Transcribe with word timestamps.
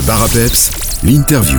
Le 0.00 0.06
bar 0.06 0.22
à 0.22 0.28
peps, 0.28 0.70
l'interview. 1.04 1.58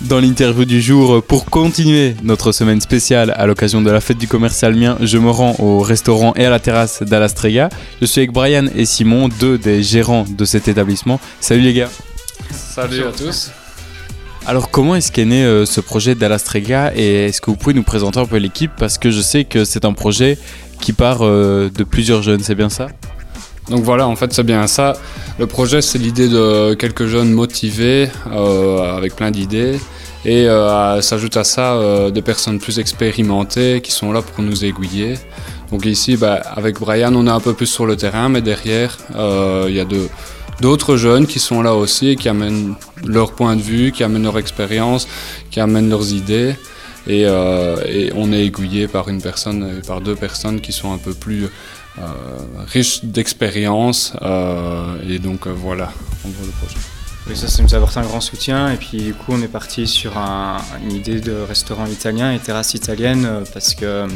Dans 0.00 0.20
l'interview 0.20 0.64
du 0.64 0.80
jour, 0.80 1.22
pour 1.22 1.44
continuer 1.44 2.16
notre 2.22 2.52
semaine 2.52 2.80
spéciale 2.80 3.34
à 3.36 3.44
l'occasion 3.44 3.82
de 3.82 3.90
la 3.90 4.00
fête 4.00 4.16
du 4.16 4.26
commerce 4.26 4.64
almien, 4.64 4.96
je 5.02 5.18
me 5.18 5.28
rends 5.28 5.56
au 5.58 5.80
restaurant 5.80 6.32
et 6.36 6.46
à 6.46 6.50
la 6.50 6.58
terrasse 6.58 7.02
d'Alastrega. 7.02 7.68
Je 8.00 8.06
suis 8.06 8.20
avec 8.20 8.32
Brian 8.32 8.68
et 8.74 8.86
Simon, 8.86 9.28
deux 9.28 9.58
des 9.58 9.82
gérants 9.82 10.24
de 10.26 10.44
cet 10.46 10.66
établissement. 10.66 11.20
Salut 11.40 11.60
les 11.60 11.74
gars. 11.74 11.90
Salut 12.50 13.02
à 13.02 13.12
tous. 13.12 13.50
Alors 14.46 14.70
comment 14.70 14.96
est-ce 14.96 15.12
qu'est 15.12 15.26
né 15.26 15.44
euh, 15.44 15.66
ce 15.66 15.82
projet 15.82 16.14
d'Alastrega 16.14 16.92
et 16.96 17.26
est-ce 17.26 17.42
que 17.42 17.50
vous 17.50 17.58
pouvez 17.58 17.74
nous 17.74 17.82
présenter 17.82 18.18
un 18.18 18.24
peu 18.24 18.38
l'équipe? 18.38 18.72
Parce 18.78 18.96
que 18.96 19.10
je 19.10 19.20
sais 19.20 19.44
que 19.44 19.66
c'est 19.66 19.84
un 19.84 19.92
projet 19.92 20.38
qui 20.80 20.94
part 20.94 21.18
euh, 21.20 21.68
de 21.68 21.84
plusieurs 21.84 22.22
jeunes, 22.22 22.42
c'est 22.42 22.54
bien 22.54 22.70
ça? 22.70 22.88
Donc 23.70 23.82
voilà, 23.84 24.06
en 24.06 24.16
fait 24.16 24.32
c'est 24.32 24.42
bien 24.42 24.66
ça. 24.66 24.94
Le 25.38 25.46
projet 25.46 25.80
c'est 25.80 25.98
l'idée 25.98 26.28
de 26.28 26.74
quelques 26.74 27.06
jeunes 27.06 27.32
motivés 27.32 28.08
euh, 28.32 28.96
avec 28.96 29.16
plein 29.16 29.30
d'idées 29.30 29.78
et 30.24 30.48
euh, 30.48 31.00
s'ajoute 31.00 31.36
à 31.36 31.44
ça 31.44 31.74
euh, 31.74 32.10
des 32.10 32.22
personnes 32.22 32.58
plus 32.58 32.78
expérimentées 32.78 33.80
qui 33.80 33.92
sont 33.92 34.12
là 34.12 34.22
pour 34.22 34.44
nous 34.44 34.64
aiguiller. 34.64 35.14
Donc 35.70 35.86
ici, 35.86 36.16
bah, 36.16 36.42
avec 36.56 36.80
Brian, 36.80 37.14
on 37.14 37.26
est 37.26 37.30
un 37.30 37.40
peu 37.40 37.54
plus 37.54 37.66
sur 37.66 37.86
le 37.86 37.96
terrain, 37.96 38.28
mais 38.28 38.42
derrière, 38.42 38.98
euh, 39.14 39.66
il 39.68 39.74
y 39.74 39.80
a 39.80 39.86
d'autres 40.60 40.96
jeunes 40.96 41.26
qui 41.26 41.38
sont 41.38 41.62
là 41.62 41.74
aussi 41.74 42.08
et 42.08 42.16
qui 42.16 42.28
amènent 42.28 42.74
leur 43.04 43.32
point 43.32 43.56
de 43.56 43.62
vue, 43.62 43.92
qui 43.92 44.02
amènent 44.02 44.24
leur 44.24 44.38
expérience, 44.38 45.06
qui 45.50 45.60
amènent 45.60 45.88
leurs 45.88 46.12
idées. 46.12 46.54
Et, 47.06 47.24
euh, 47.26 47.76
et 47.86 48.12
on 48.14 48.32
est 48.32 48.44
aiguillé 48.44 48.86
par 48.88 49.08
une 49.08 49.22
personne, 49.22 49.80
par 49.86 50.00
deux 50.00 50.14
personnes 50.16 50.60
qui 50.60 50.72
sont 50.72 50.92
un 50.92 50.98
peu 50.98 51.14
plus 51.14 51.44
euh, 51.98 52.02
riches 52.66 53.04
d'expérience. 53.04 54.12
euh, 54.22 54.96
et 55.08 55.18
donc 55.18 55.46
euh, 55.46 55.50
voilà, 55.54 55.92
en 56.24 56.28
gros 56.28 56.44
le 56.44 56.52
projet. 56.52 56.76
Oui, 57.28 57.36
ça, 57.36 57.48
ça 57.48 57.62
nous 57.62 57.74
a 57.74 57.78
un 57.78 58.02
grand 58.02 58.20
soutien. 58.20 58.72
Et 58.72 58.76
puis, 58.76 58.98
du 58.98 59.14
coup, 59.14 59.32
on 59.32 59.42
est 59.42 59.48
parti 59.48 59.86
sur 59.86 60.16
un- 60.16 60.56
une 60.82 60.92
idée 60.92 61.20
de 61.20 61.32
restaurant 61.48 61.86
italien 61.86 62.32
et 62.32 62.38
terrasse 62.38 62.74
italienne 62.74 63.24
euh, 63.26 63.44
parce 63.52 63.74
que 63.74 63.84
euh, 63.84 64.06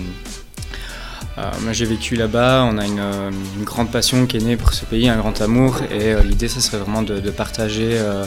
moi, 1.62 1.72
j'ai 1.72 1.84
vécu 1.84 2.16
là-bas. 2.16 2.66
On 2.70 2.78
a 2.78 2.86
une, 2.86 2.98
euh, 3.00 3.30
grande 3.64 3.90
passion 3.90 4.26
qui 4.26 4.38
est 4.38 4.40
née 4.40 4.56
pour 4.56 4.72
ce 4.72 4.84
pays, 4.84 5.08
un 5.08 5.16
grand 5.18 5.38
amour. 5.42 5.80
Et 5.90 6.12
euh, 6.14 6.22
l'idée, 6.22 6.48
ça 6.48 6.60
serait 6.60 6.78
vraiment 6.78 7.02
de, 7.02 7.20
partager 7.30 7.90
euh, 7.92 8.24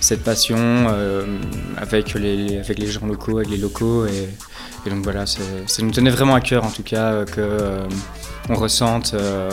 cette 0.00 0.24
passion 0.24 0.56
euh, 0.58 1.24
avec, 1.76 2.14
les, 2.14 2.58
avec 2.58 2.78
les 2.78 2.86
gens 2.86 3.06
locaux, 3.06 3.38
avec 3.38 3.50
les 3.50 3.58
locaux. 3.58 4.06
Et, 4.06 4.28
et 4.86 4.90
donc, 4.90 5.04
voilà, 5.04 5.26
ça 5.26 5.42
nous 5.82 5.90
tenait 5.90 6.10
vraiment 6.10 6.34
à 6.34 6.40
cœur, 6.40 6.64
en 6.64 6.70
tout 6.70 6.82
cas, 6.82 7.12
euh, 7.12 7.24
que 7.24 7.40
euh, 7.40 7.86
on 8.48 8.54
ressente 8.54 9.12
euh, 9.14 9.50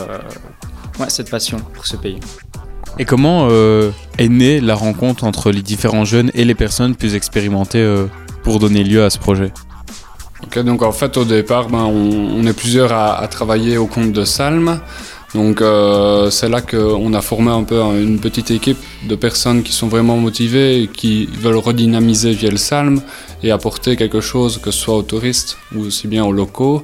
ouais, 0.98 1.10
cette 1.10 1.30
passion 1.30 1.58
pour 1.74 1.86
ce 1.86 1.96
pays. 1.96 2.18
Et 2.98 3.04
comment 3.04 3.46
euh, 3.50 3.90
est 4.16 4.28
née 4.28 4.60
la 4.60 4.74
rencontre 4.74 5.22
entre 5.24 5.52
les 5.52 5.62
différents 5.62 6.04
jeunes 6.04 6.32
et 6.34 6.44
les 6.44 6.54
personnes 6.54 6.96
plus 6.96 7.14
expérimentées 7.14 7.82
euh, 7.82 8.06
pour 8.42 8.58
donner 8.58 8.82
lieu 8.82 9.04
à 9.04 9.10
ce 9.10 9.18
projet? 9.18 9.52
Ok, 10.42 10.58
donc 10.60 10.82
en 10.82 10.92
fait 10.92 11.16
au 11.16 11.24
départ, 11.24 11.68
ben, 11.68 11.84
on, 11.84 12.40
on 12.40 12.46
est 12.46 12.52
plusieurs 12.52 12.92
à, 12.92 13.20
à 13.20 13.28
travailler 13.28 13.76
au 13.76 13.86
compte 13.86 14.12
de 14.12 14.24
Salm. 14.24 14.80
Donc 15.34 15.60
euh, 15.60 16.30
c'est 16.30 16.48
là 16.48 16.62
qu'on 16.62 17.12
a 17.12 17.20
formé 17.20 17.50
un 17.50 17.62
peu 17.62 17.82
un- 17.82 18.00
une 18.00 18.18
petite 18.18 18.50
équipe 18.50 18.78
de 19.06 19.14
personnes 19.14 19.62
qui 19.62 19.72
sont 19.72 19.86
vraiment 19.88 20.16
motivées 20.16 20.82
et 20.82 20.86
qui 20.88 21.26
veulent 21.26 21.56
redynamiser 21.56 22.32
via 22.32 22.50
le 22.50 22.56
Salm 22.56 23.02
et 23.42 23.50
apporter 23.50 23.94
quelque 23.96 24.20
chose, 24.22 24.58
que 24.62 24.70
ce 24.70 24.78
soit 24.80 24.96
aux 24.96 25.02
touristes 25.02 25.58
ou 25.74 25.80
aussi 25.82 26.08
bien 26.08 26.24
aux 26.24 26.32
locaux. 26.32 26.82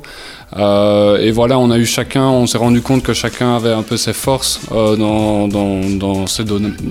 Euh, 0.57 1.17
et 1.19 1.31
voilà, 1.33 1.59
on 1.59 1.71
a 1.71 1.79
eu 1.79 1.87
chacun, 1.87 2.27
on 2.29 2.47
s'est 2.47 2.59
rendu 2.59 2.81
compte 2.83 3.03
que 3.03 3.15
chacun 3.15 3.57
avait 3.57 3.73
un 3.73 3.83
peu 3.83 3.97
ses 3.97 4.13
forces 4.13 4.61
euh, 4.73 4.95
dans, 4.95 5.49
dans, 5.49 5.81
dans, 5.99 6.27
ses 6.27 6.43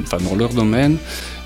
enfin, 0.03 0.17
dans 0.27 0.35
leur 0.35 0.49
domaine. 0.49 0.97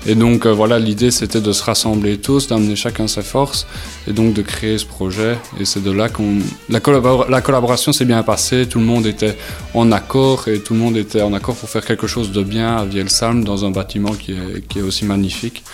Et 0.06 0.14
donc 0.14 0.46
euh, 0.46 0.52
voilà, 0.52 0.78
l'idée 0.78 1.10
c'était 1.10 1.40
de 1.40 1.52
se 1.52 1.62
rassembler 1.62 2.18
tous, 2.18 2.48
d'amener 2.48 2.76
chacun 2.76 3.08
ses 3.08 3.22
forces 3.22 3.66
et 4.06 4.12
donc 4.12 4.32
de 4.32 4.42
créer 4.42 4.78
ce 4.78 4.86
projet. 4.86 5.36
Et 5.60 5.64
c'est 5.64 5.82
de 5.82 5.90
là 5.90 6.08
qu'on. 6.08 6.38
La, 6.68 6.80
la 7.28 7.40
collaboration 7.40 7.92
s'est 7.92 8.04
bien 8.04 8.22
passée, 8.22 8.66
tout 8.66 8.78
le 8.78 8.84
monde 8.84 9.06
était 9.06 9.36
en 9.74 9.90
accord 9.92 10.48
et 10.48 10.60
tout 10.60 10.74
le 10.74 10.80
monde 10.80 10.96
était 10.96 11.22
en 11.22 11.34
accord 11.34 11.56
pour 11.56 11.68
faire 11.68 11.84
quelque 11.84 12.06
chose 12.06 12.30
de 12.30 12.42
bien 12.42 12.76
à 12.76 12.84
Vielsalm 12.84 13.44
dans 13.44 13.64
un 13.64 13.70
bâtiment 13.70 14.12
qui 14.12 14.32
est, 14.32 14.66
qui 14.68 14.78
est 14.78 14.82
aussi 14.82 15.04
magnifique. 15.04 15.64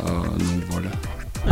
Euh, 0.00 0.04
donc 0.04 0.62
voilà. 0.70 0.88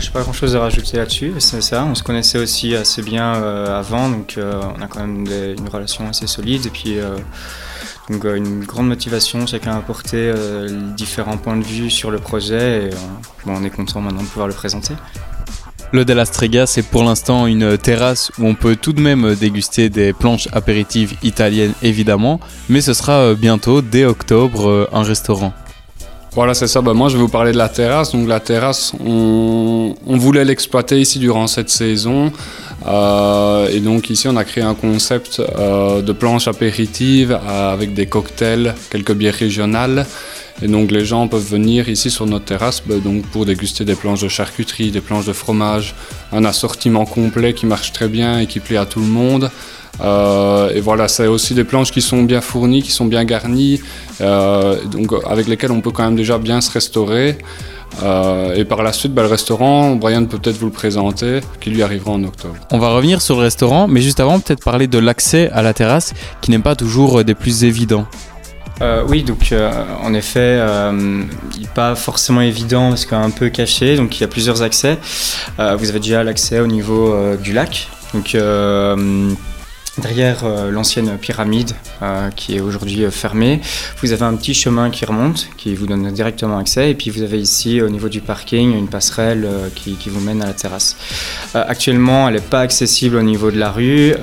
Je 0.00 0.06
n'ai 0.06 0.12
pas 0.12 0.22
grand 0.22 0.32
chose 0.32 0.56
à 0.56 0.60
rajouter 0.60 0.96
là-dessus, 0.96 1.34
c'est 1.38 1.60
ça. 1.60 1.84
On 1.84 1.94
se 1.94 2.02
connaissait 2.02 2.38
aussi 2.38 2.74
assez 2.74 3.00
bien 3.00 3.36
euh, 3.36 3.78
avant, 3.78 4.08
donc 4.08 4.36
on 4.36 4.82
a 4.82 4.88
quand 4.88 5.00
même 5.00 5.24
une 5.24 5.68
relation 5.68 6.08
assez 6.08 6.26
solide. 6.26 6.66
Et 6.66 6.70
puis, 6.70 6.96
donc, 8.10 8.24
euh, 8.24 8.36
une 8.36 8.64
grande 8.64 8.88
motivation, 8.88 9.46
chacun 9.46 9.72
a 9.72 9.76
apporté 9.78 10.16
euh, 10.16 10.68
différents 10.94 11.38
points 11.38 11.56
de 11.56 11.64
vue 11.64 11.90
sur 11.90 12.10
le 12.10 12.18
projet. 12.18 12.88
Et 12.88 12.92
euh, 12.92 12.96
bon, 13.46 13.54
on 13.56 13.64
est 13.64 13.70
content 13.70 14.00
maintenant 14.00 14.22
de 14.22 14.28
pouvoir 14.28 14.46
le 14.46 14.52
présenter. 14.52 14.94
Le 15.92 16.04
Delastrega, 16.04 16.66
c'est 16.66 16.82
pour 16.82 17.04
l'instant 17.04 17.46
une 17.46 17.78
terrasse 17.78 18.32
où 18.38 18.46
on 18.46 18.54
peut 18.54 18.76
tout 18.76 18.92
de 18.92 19.00
même 19.00 19.34
déguster 19.36 19.88
des 19.90 20.12
planches 20.12 20.48
apéritives 20.52 21.14
italiennes 21.22 21.72
évidemment, 21.82 22.40
mais 22.68 22.80
ce 22.80 22.94
sera 22.94 23.34
bientôt, 23.34 23.80
dès 23.80 24.04
octobre, 24.04 24.88
un 24.92 25.02
restaurant. 25.02 25.52
Voilà, 26.32 26.52
c'est 26.54 26.66
ça. 26.66 26.80
Bah, 26.80 26.94
moi, 26.94 27.08
je 27.10 27.16
vais 27.16 27.22
vous 27.22 27.28
parler 27.28 27.52
de 27.52 27.58
la 27.58 27.68
terrasse. 27.68 28.10
Donc, 28.10 28.26
la 28.26 28.40
terrasse, 28.40 28.92
on, 29.06 29.94
on 30.04 30.16
voulait 30.16 30.44
l'exploiter 30.44 31.00
ici 31.00 31.20
durant 31.20 31.46
cette 31.46 31.70
saison. 31.70 32.32
Euh, 32.86 33.68
et 33.68 33.80
donc, 33.80 34.10
ici, 34.10 34.28
on 34.28 34.36
a 34.36 34.44
créé 34.44 34.62
un 34.62 34.74
concept 34.74 35.40
euh, 35.40 36.02
de 36.02 36.12
planche 36.12 36.48
apéritive 36.48 37.32
euh, 37.32 37.72
avec 37.72 37.94
des 37.94 38.06
cocktails, 38.06 38.74
quelques 38.90 39.12
bières 39.12 39.34
régionales. 39.34 40.06
Et 40.62 40.68
donc, 40.68 40.90
les 40.90 41.04
gens 41.04 41.26
peuvent 41.26 41.44
venir 41.44 41.88
ici 41.88 42.10
sur 42.10 42.26
notre 42.26 42.44
terrasse 42.44 42.82
bah, 42.86 42.96
donc, 43.02 43.26
pour 43.26 43.46
déguster 43.46 43.84
des 43.84 43.94
planches 43.94 44.20
de 44.20 44.28
charcuterie, 44.28 44.90
des 44.90 45.00
planches 45.00 45.26
de 45.26 45.32
fromage, 45.32 45.94
un 46.32 46.44
assortiment 46.44 47.06
complet 47.06 47.54
qui 47.54 47.66
marche 47.66 47.92
très 47.92 48.08
bien 48.08 48.38
et 48.40 48.46
qui 48.46 48.60
plaît 48.60 48.76
à 48.76 48.86
tout 48.86 49.00
le 49.00 49.06
monde. 49.06 49.50
Et 50.00 50.80
voilà, 50.80 51.06
c'est 51.06 51.28
aussi 51.28 51.54
des 51.54 51.62
planches 51.62 51.92
qui 51.92 52.02
sont 52.02 52.24
bien 52.24 52.40
fournies, 52.40 52.82
qui 52.82 52.90
sont 52.90 53.04
bien 53.04 53.24
garnies, 53.24 53.80
donc 54.18 55.12
avec 55.24 55.46
lesquelles 55.46 55.70
on 55.70 55.80
peut 55.80 55.92
quand 55.92 56.02
même 56.02 56.16
déjà 56.16 56.36
bien 56.36 56.60
se 56.60 56.72
restaurer. 56.72 57.38
Euh, 58.02 58.54
et 58.54 58.64
par 58.64 58.82
la 58.82 58.92
suite, 58.92 59.14
bah, 59.14 59.22
le 59.22 59.28
restaurant, 59.28 59.94
Brian 59.96 60.24
peut 60.26 60.38
peut-être 60.38 60.58
vous 60.58 60.66
le 60.66 60.72
présenter, 60.72 61.40
qui 61.60 61.70
lui 61.70 61.82
arrivera 61.82 62.12
en 62.12 62.24
octobre. 62.24 62.56
On 62.70 62.78
va 62.78 62.90
revenir 62.90 63.22
sur 63.22 63.36
le 63.36 63.42
restaurant, 63.42 63.86
mais 63.88 64.00
juste 64.00 64.20
avant, 64.20 64.40
peut-être 64.40 64.64
parler 64.64 64.86
de 64.86 64.98
l'accès 64.98 65.50
à 65.50 65.62
la 65.62 65.72
terrasse, 65.74 66.12
qui 66.40 66.50
n'est 66.50 66.58
pas 66.58 66.74
toujours 66.74 67.20
euh, 67.20 67.24
des 67.24 67.34
plus 67.34 67.64
évidents. 67.64 68.06
Euh, 68.82 69.04
oui, 69.08 69.22
donc 69.22 69.52
euh, 69.52 69.70
en 70.02 70.14
effet, 70.14 70.40
euh, 70.40 71.22
il 71.54 71.62
n'est 71.62 71.68
pas 71.68 71.94
forcément 71.94 72.40
évident 72.40 72.88
parce 72.88 73.06
qu'il 73.06 73.16
est 73.16 73.20
un 73.20 73.30
peu 73.30 73.48
caché, 73.48 73.96
donc 73.96 74.18
il 74.18 74.22
y 74.22 74.24
a 74.24 74.28
plusieurs 74.28 74.62
accès. 74.62 74.98
Euh, 75.60 75.76
vous 75.76 75.90
avez 75.90 76.00
déjà 76.00 76.24
l'accès 76.24 76.58
au 76.58 76.66
niveau 76.66 77.12
euh, 77.12 77.36
du 77.36 77.52
lac, 77.52 77.88
donc 78.12 78.34
euh, 78.34 79.30
derrière 79.98 80.44
euh, 80.44 80.70
l'ancienne 80.70 81.18
pyramide 81.18 81.72
euh, 82.02 82.30
qui 82.30 82.56
est 82.56 82.60
aujourd'hui 82.60 83.04
euh, 83.04 83.10
fermée. 83.10 83.60
Vous 84.02 84.12
avez 84.12 84.24
un 84.24 84.34
petit 84.34 84.54
chemin 84.54 84.90
qui 84.90 85.04
remonte, 85.04 85.48
qui 85.56 85.74
vous 85.74 85.86
donne 85.86 86.10
directement 86.12 86.58
accès, 86.58 86.90
et 86.90 86.94
puis 86.94 87.10
vous 87.10 87.22
avez 87.22 87.40
ici 87.40 87.80
au 87.80 87.88
niveau 87.88 88.08
du 88.08 88.20
parking 88.20 88.76
une 88.76 88.88
passerelle 88.88 89.48
qui, 89.74 89.96
vous 90.06 90.20
mène 90.20 90.42
à 90.42 90.46
la 90.46 90.52
terrasse. 90.52 90.96
Actuellement, 91.54 92.28
elle 92.28 92.34
n'est 92.34 92.40
pas 92.40 92.60
accessible 92.60 93.16
au 93.16 93.22
niveau 93.22 93.50
de 93.50 93.58
la 93.58 93.70
rue, 93.70 94.14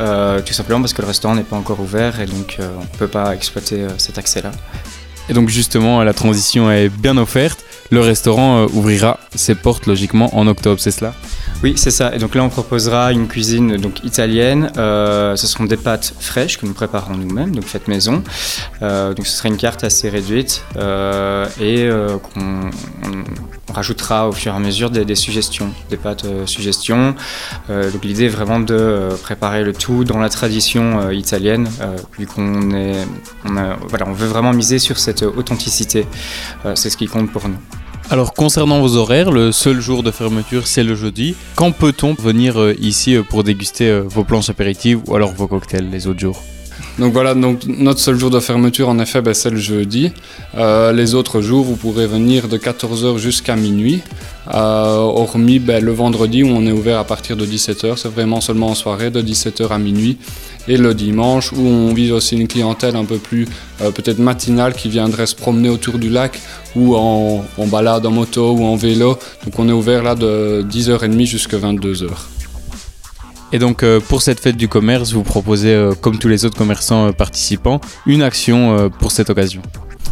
tout 0.45 0.53
simplement 0.53 0.79
parce 0.81 0.93
que 0.93 1.01
le 1.01 1.07
restaurant 1.07 1.35
n'est 1.35 1.43
pas 1.43 1.55
encore 1.55 1.79
ouvert 1.79 2.19
et 2.19 2.25
donc 2.25 2.57
on 2.59 2.81
ne 2.81 2.97
peut 2.97 3.07
pas 3.07 3.33
exploiter 3.33 3.87
cet 3.97 4.17
accès-là. 4.17 4.51
Et 5.29 5.33
donc 5.33 5.49
justement, 5.49 6.03
la 6.03 6.13
transition 6.13 6.71
est 6.71 6.89
bien 6.89 7.17
offerte. 7.17 7.63
Le 7.91 7.99
restaurant 7.99 8.59
euh, 8.59 8.67
ouvrira 8.73 9.19
ses 9.35 9.53
portes 9.53 9.85
logiquement 9.85 10.33
en 10.37 10.47
octobre, 10.47 10.79
c'est 10.79 10.91
cela? 10.91 11.13
Oui, 11.61 11.73
c'est 11.75 11.91
ça. 11.91 12.15
Et 12.15 12.19
donc 12.19 12.35
là, 12.35 12.43
on 12.43 12.47
proposera 12.47 13.11
une 13.11 13.27
cuisine 13.27 13.75
donc 13.75 14.05
italienne. 14.05 14.71
Euh, 14.77 15.35
ce 15.35 15.45
seront 15.45 15.65
des 15.65 15.75
pâtes 15.75 16.13
fraîches 16.21 16.57
que 16.57 16.65
nous 16.65 16.73
préparons 16.73 17.15
nous-mêmes, 17.15 17.53
donc 17.53 17.65
faites 17.65 17.89
maison. 17.89 18.23
Euh, 18.81 19.13
donc 19.13 19.27
ce 19.27 19.35
sera 19.37 19.49
une 19.49 19.57
carte 19.57 19.83
assez 19.83 20.07
réduite 20.07 20.63
et 21.59 21.89
qu'on 22.33 22.69
on- 23.69 23.73
rajoutera 23.73 24.27
au 24.27 24.31
fur 24.31 24.53
et 24.53 24.55
à 24.55 24.59
mesure 24.59 24.89
des, 24.89 25.15
suggestions, 25.15 25.69
des 25.89 25.97
pâtes 25.97 26.25
euh, 26.25 26.45
suggestions. 26.45 27.15
Euh, 27.69 27.89
donc 27.91 28.03
l'idée 28.03 28.25
est 28.25 28.29
vraiment 28.29 28.59
de 28.59 28.73
euh, 28.73 29.15
préparer 29.15 29.63
le 29.63 29.73
tout 29.73 30.03
dans 30.03 30.17
la 30.19 30.29
tradition 30.29 31.09
italienne, 31.11 31.69
vu 32.17 32.27
qu'on 32.27 32.71
est, 32.71 33.05
veut 33.45 34.27
vraiment 34.27 34.53
miser 34.53 34.79
sur 34.79 34.97
cette 34.99 35.23
authenticité. 35.23 36.05
C'est 36.75 36.89
ce 36.89 36.97
qui 36.97 37.07
compte 37.07 37.31
pour 37.31 37.47
nous. 37.47 37.57
Alors 38.09 38.33
concernant 38.33 38.81
vos 38.81 38.95
horaires, 38.97 39.31
le 39.31 39.51
seul 39.51 39.79
jour 39.79 40.03
de 40.03 40.11
fermeture 40.11 40.67
c'est 40.67 40.83
le 40.83 40.95
jeudi. 40.95 41.35
Quand 41.55 41.71
peut-on 41.71 42.13
venir 42.13 42.57
ici 42.79 43.17
pour 43.29 43.43
déguster 43.43 43.99
vos 44.01 44.23
planches 44.23 44.49
apéritives 44.49 45.01
ou 45.07 45.15
alors 45.15 45.31
vos 45.33 45.47
cocktails 45.47 45.89
les 45.89 46.07
autres 46.07 46.19
jours? 46.19 46.41
Donc 46.99 47.13
voilà, 47.13 47.33
notre 47.33 47.99
seul 47.99 48.17
jour 48.17 48.29
de 48.29 48.39
fermeture, 48.39 48.89
en 48.89 48.99
effet, 48.99 49.21
ben, 49.21 49.33
c'est 49.33 49.49
le 49.49 49.57
jeudi. 49.57 50.11
Euh, 50.57 50.91
les 50.91 51.15
autres 51.15 51.41
jours, 51.41 51.63
vous 51.63 51.75
pourrez 51.75 52.05
venir 52.05 52.47
de 52.47 52.57
14h 52.57 53.17
jusqu'à 53.17 53.55
minuit. 53.55 54.01
Euh, 54.53 54.95
hormis 54.95 55.59
ben, 55.59 55.83
le 55.83 55.91
vendredi 55.91 56.43
où 56.43 56.47
on 56.47 56.65
est 56.65 56.71
ouvert 56.71 56.99
à 56.99 57.03
partir 57.03 57.37
de 57.37 57.45
17h, 57.45 57.97
c'est 57.97 58.09
vraiment 58.09 58.41
seulement 58.41 58.67
en 58.67 58.75
soirée 58.75 59.09
de 59.09 59.21
17h 59.21 59.69
à 59.69 59.77
minuit. 59.77 60.17
Et 60.67 60.77
le 60.77 60.93
dimanche 60.93 61.53
où 61.53 61.61
on 61.61 61.93
vise 61.93 62.11
aussi 62.11 62.35
une 62.35 62.47
clientèle 62.47 62.95
un 62.95 63.05
peu 63.05 63.17
plus 63.17 63.47
euh, 63.81 63.91
peut-être 63.91 64.19
matinale 64.19 64.73
qui 64.73 64.89
viendrait 64.89 65.25
se 65.25 65.35
promener 65.35 65.69
autour 65.69 65.97
du 65.97 66.09
lac 66.09 66.39
ou 66.75 66.95
en, 66.95 67.43
en 67.57 67.67
balade 67.67 68.05
en 68.05 68.11
moto 68.11 68.51
ou 68.51 68.63
en 68.65 68.75
vélo. 68.75 69.17
Donc 69.45 69.57
on 69.57 69.67
est 69.69 69.73
ouvert 69.73 70.03
là 70.03 70.15
de 70.15 70.65
10h30 70.69 71.25
jusqu'à 71.25 71.57
22h. 71.57 72.30
Et 73.53 73.59
donc 73.59 73.83
euh, 73.83 73.99
pour 73.99 74.21
cette 74.21 74.39
fête 74.39 74.57
du 74.57 74.67
commerce, 74.67 75.11
vous 75.11 75.23
proposez, 75.23 75.73
euh, 75.73 75.93
comme 75.99 76.17
tous 76.17 76.27
les 76.27 76.45
autres 76.45 76.57
commerçants 76.57 77.07
euh, 77.07 77.11
participants, 77.11 77.81
une 78.05 78.21
action 78.21 78.89
pour 78.99 79.11
cette 79.11 79.29
occasion. 79.29 79.61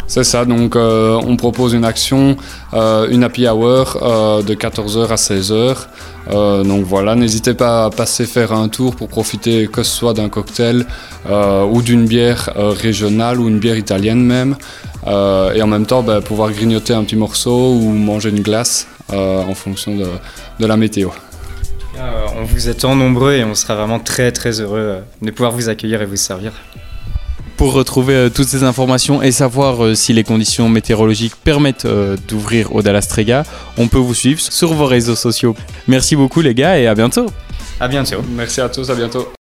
C'est 0.08 0.24
ça, 0.24 0.44
donc 0.44 0.76
on 0.76 1.38
propose 1.38 1.74
une 1.74 1.86
action, 1.86 2.36
une 2.74 3.24
happy 3.24 3.48
hour 3.48 3.94
de 4.44 4.56
14h 4.56 5.08
à 5.08 5.16
16h. 5.16 5.76
Euh, 6.32 6.64
donc 6.64 6.84
voilà, 6.84 7.16
n'hésitez 7.16 7.54
pas 7.54 7.86
à 7.86 7.90
passer 7.92 8.26
faire 8.26 8.52
un 8.52 8.70
tour 8.70 8.96
pour 8.96 9.08
profiter 9.08 9.68
que 9.68 9.84
ce 9.84 9.92
soit 9.92 10.14
d'un 10.14 10.30
cocktail 10.30 10.86
ou 11.30 11.82
d'une 11.84 12.06
bière 12.06 12.50
régionale 12.56 13.40
ou 13.40 13.50
une 13.50 13.60
bière 13.60 13.78
italienne 13.78 14.24
même. 14.24 14.56
Et 15.06 15.62
en 15.62 15.68
même 15.68 15.86
temps, 15.86 16.02
bah, 16.02 16.22
pouvoir 16.22 16.52
grignoter 16.52 16.94
un 16.94 17.04
petit 17.04 17.16
morceau 17.16 17.74
ou 17.74 17.92
manger 17.92 18.30
une 18.30 18.42
glace 18.42 18.88
en 19.14 19.54
fonction 19.54 19.96
de 19.96 20.66
la 20.66 20.76
météo. 20.76 21.10
Euh, 22.00 22.26
on 22.38 22.44
vous 22.44 22.70
attend 22.70 22.96
nombreux 22.96 23.34
et 23.34 23.44
on 23.44 23.56
sera 23.56 23.76
vraiment 23.76 24.00
très 24.00 24.32
très 24.32 24.62
heureux 24.62 24.80
euh, 24.80 25.02
de 25.22 25.32
pouvoir 25.32 25.52
vous 25.52 25.68
accueillir 25.70 26.02
et 26.02 26.06
vous 26.06 26.16
servir. 26.16 26.54
Pour 27.58 27.74
retrouver 27.74 28.14
euh, 28.16 28.30
toutes 28.30 28.48
ces 28.48 28.64
informations 28.64 29.22
et 29.22 29.34
savoir 29.34 29.84
euh, 29.84 29.94
si 29.94 30.14
les 30.14 30.24
conditions 30.24 30.70
météorologiques 30.70 31.36
permettent 31.36 31.84
euh, 31.84 32.16
d'ouvrir 32.30 32.74
au 32.74 32.82
Dallas 32.82 33.06
Trega, 33.10 33.44
on 33.78 33.90
peut 33.90 33.98
vous 33.98 34.14
suivre 34.14 34.40
sur 34.40 34.74
vos 34.74 34.86
réseaux 34.86 35.18
sociaux. 35.18 35.58
Merci 35.86 36.16
beaucoup 36.16 36.40
les 36.40 36.56
gars 36.56 36.80
et 36.80 36.88
à 36.88 36.96
bientôt 36.96 37.26
À 37.82 37.90
bientôt. 37.90 38.22
Merci 38.30 38.62
à 38.62 38.70
tous, 38.70 38.90
à 38.90 38.96
bientôt. 38.96 39.39